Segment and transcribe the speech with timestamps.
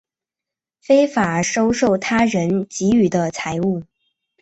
[0.81, 3.83] 非法收受他人给予的财物